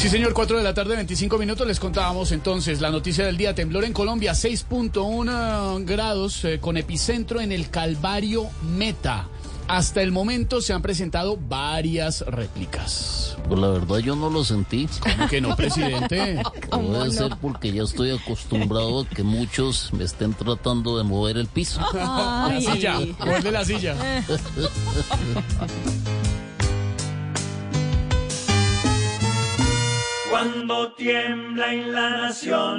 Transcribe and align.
Sí, 0.00 0.08
señor, 0.08 0.32
4 0.32 0.56
de 0.56 0.64
la 0.64 0.72
tarde, 0.72 0.96
25 0.96 1.36
minutos. 1.36 1.66
Les 1.66 1.78
contábamos 1.78 2.32
entonces 2.32 2.80
la 2.80 2.90
noticia 2.90 3.26
del 3.26 3.36
día. 3.36 3.54
Temblor 3.54 3.84
en 3.84 3.92
Colombia, 3.92 4.32
6.1 4.32 5.84
grados 5.84 6.42
eh, 6.46 6.58
con 6.58 6.78
epicentro 6.78 7.38
en 7.38 7.52
el 7.52 7.68
Calvario 7.68 8.48
Meta. 8.62 9.28
Hasta 9.68 10.00
el 10.00 10.10
momento 10.10 10.62
se 10.62 10.72
han 10.72 10.80
presentado 10.80 11.36
varias 11.36 12.22
réplicas. 12.22 13.36
Pues 13.46 13.60
la 13.60 13.68
verdad 13.68 13.98
yo 13.98 14.16
no 14.16 14.30
lo 14.30 14.42
sentí. 14.42 14.88
¿Cómo 15.00 15.28
que 15.28 15.42
no, 15.42 15.54
presidente? 15.54 16.42
Puede 16.70 17.10
ser 17.10 17.32
porque 17.38 17.70
ya 17.70 17.82
estoy 17.82 18.10
acostumbrado 18.10 19.02
a 19.02 19.06
que 19.06 19.22
muchos 19.22 19.92
me 19.92 20.04
estén 20.04 20.32
tratando 20.32 20.96
de 20.96 21.04
mover 21.04 21.36
el 21.36 21.46
piso. 21.46 21.78
La 21.92 22.58
silla, 22.58 23.00
muerde 23.22 23.52
la 23.52 23.64
silla. 23.66 23.96
Cuando 30.42 30.92
tiembla 30.92 31.70
en 31.70 31.92
la 31.92 32.08
nación, 32.22 32.78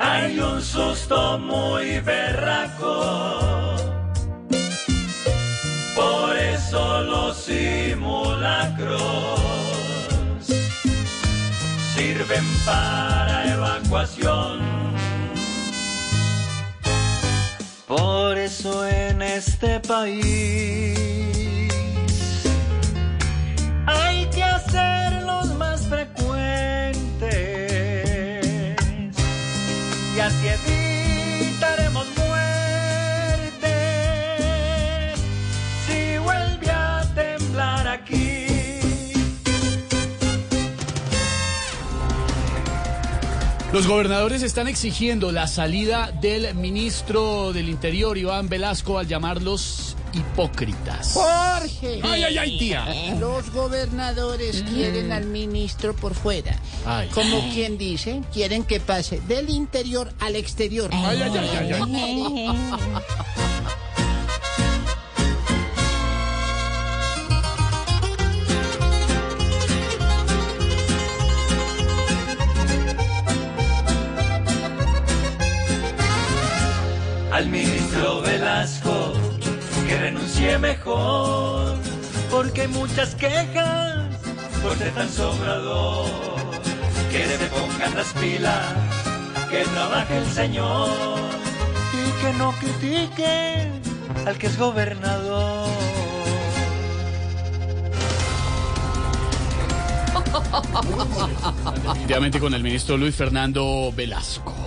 hay 0.00 0.36
un 0.40 0.60
susto 0.60 1.38
muy 1.38 2.00
berraco. 2.00 3.76
Por 5.94 6.36
eso 6.36 7.02
los 7.02 7.36
simulacros 7.36 8.98
sirven 11.94 12.44
para 12.66 13.52
evacuación. 13.54 14.58
Por 17.86 18.36
eso 18.36 18.84
en 18.88 19.22
este 19.22 19.78
país 19.78 20.99
Los 43.72 43.86
gobernadores 43.86 44.42
están 44.42 44.66
exigiendo 44.66 45.30
la 45.30 45.46
salida 45.46 46.10
del 46.20 46.56
ministro 46.56 47.52
del 47.52 47.68
Interior, 47.68 48.18
Iván 48.18 48.48
Velasco, 48.48 48.98
al 48.98 49.06
llamarlos 49.06 49.96
hipócritas. 50.12 51.12
Jorge. 51.12 52.00
Ay, 52.02 52.24
ay, 52.24 52.38
ay, 52.38 52.58
tía. 52.58 52.84
Los 53.20 53.52
gobernadores 53.52 54.64
quieren 54.64 55.12
al 55.12 55.26
ministro 55.26 55.94
por 55.94 56.14
fuera. 56.14 56.58
Ay. 56.84 57.10
Como 57.14 57.48
quien 57.52 57.78
dice, 57.78 58.22
quieren 58.32 58.64
que 58.64 58.80
pase 58.80 59.20
del 59.28 59.48
interior 59.50 60.12
al 60.18 60.34
exterior. 60.34 60.90
Ay, 60.92 61.22
ay, 61.22 61.32
ay, 61.38 61.50
ay, 61.56 61.72
ay. 61.72 63.40
Al 77.40 77.48
ministro 77.48 78.20
Velasco 78.20 79.14
que 79.88 79.96
renuncie 79.96 80.58
mejor, 80.58 81.74
porque 82.30 82.60
hay 82.60 82.68
muchas 82.68 83.14
quejas 83.14 84.04
por 84.62 84.76
ser 84.76 84.92
tan 84.92 85.08
sobrador. 85.08 86.04
Que 87.10 87.24
se 87.24 87.38
pongan 87.46 87.96
las 87.96 88.12
pilas, 88.12 88.74
que 89.50 89.64
trabaje 89.64 90.18
el 90.18 90.26
señor 90.26 90.90
y 91.94 92.22
que 92.22 92.32
no 92.34 92.52
critique 92.60 93.70
al 94.26 94.36
que 94.36 94.46
es 94.46 94.58
gobernador. 94.58 95.66
Definitivamente 101.84 102.38
con 102.38 102.52
el 102.52 102.62
ministro 102.62 102.98
Luis 102.98 103.16
Fernando 103.16 103.90
Velasco. 103.96 104.60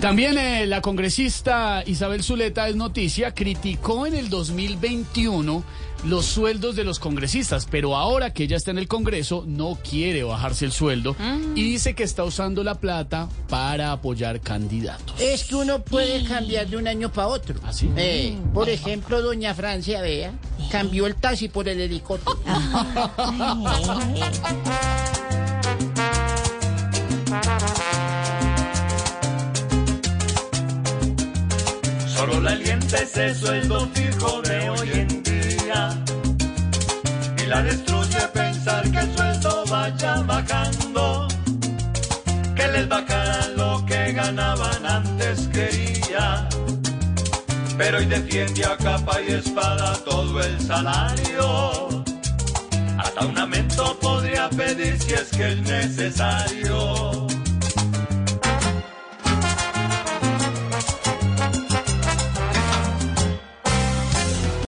También 0.00 0.36
eh, 0.36 0.66
la 0.66 0.82
congresista 0.82 1.82
Isabel 1.86 2.22
Zuleta 2.22 2.68
es 2.68 2.76
noticia, 2.76 3.34
criticó 3.34 4.06
en 4.06 4.14
el 4.14 4.28
2021 4.28 5.64
los 6.04 6.26
sueldos 6.26 6.76
de 6.76 6.84
los 6.84 6.98
congresistas, 6.98 7.66
pero 7.70 7.96
ahora 7.96 8.32
que 8.32 8.44
ella 8.44 8.56
está 8.56 8.70
en 8.70 8.78
el 8.78 8.86
Congreso 8.86 9.44
no 9.46 9.78
quiere 9.88 10.22
bajarse 10.22 10.66
el 10.66 10.72
sueldo 10.72 11.16
y 11.54 11.62
dice 11.62 11.94
que 11.94 12.04
está 12.04 12.22
usando 12.24 12.62
la 12.62 12.76
plata 12.76 13.28
para 13.48 13.92
apoyar 13.92 14.40
candidatos. 14.40 15.18
Es 15.20 15.44
que 15.44 15.56
uno 15.56 15.82
puede 15.82 16.22
cambiar 16.24 16.68
de 16.68 16.76
un 16.76 16.86
año 16.86 17.10
para 17.10 17.28
otro. 17.28 17.58
¿Ah, 17.64 17.72
sí? 17.72 17.90
Eh, 17.96 18.36
por 18.52 18.68
ejemplo, 18.68 19.22
doña 19.22 19.54
Francia, 19.54 20.02
vea, 20.02 20.32
cambió 20.70 21.06
el 21.06 21.16
taxi 21.16 21.48
por 21.48 21.68
el 21.68 21.80
helicóptero. 21.80 22.38
Solo 32.36 32.50
la 32.50 32.54
alienta 32.54 32.98
ese 32.98 33.34
sueldo 33.34 33.88
fijo 33.94 34.42
de 34.42 34.68
hoy 34.68 34.90
en 34.92 35.22
día. 35.22 36.04
Y 37.42 37.46
la 37.46 37.62
destruye 37.62 38.28
pensar 38.34 38.90
que 38.90 38.98
el 38.98 39.16
sueldo 39.16 39.64
vaya 39.70 40.16
bajando. 40.16 41.28
Que 42.54 42.68
les 42.68 42.86
bajarán 42.90 43.56
lo 43.56 43.86
que 43.86 44.12
ganaban 44.12 44.84
antes 44.84 45.48
quería. 45.48 46.46
Pero 47.78 47.98
hoy 47.98 48.04
defiende 48.04 48.66
a 48.66 48.76
capa 48.76 49.18
y 49.22 49.32
espada 49.32 49.94
todo 50.04 50.38
el 50.42 50.60
salario. 50.60 52.04
Hasta 52.98 53.24
un 53.24 53.38
aumento 53.38 53.98
podría 53.98 54.50
pedir 54.50 55.00
si 55.00 55.14
es 55.14 55.30
que 55.30 55.52
es 55.52 55.62
necesario. 55.62 57.25